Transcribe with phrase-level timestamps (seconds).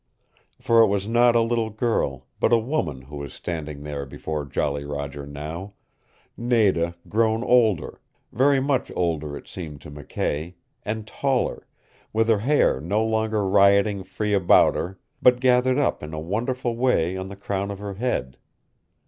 [0.59, 4.45] For it was not a little girl, but a woman who was standing there before
[4.45, 5.73] Jolly Roger now
[6.35, 8.01] Nada grown older,
[8.31, 11.67] very much older it seemed to McKay, and taller,
[12.13, 16.75] with her hair no longer rioting free about her, but gathered up in a wonderful
[16.75, 18.37] way on the crown of her head.